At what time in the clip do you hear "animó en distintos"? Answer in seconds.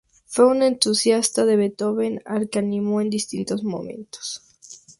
2.57-3.61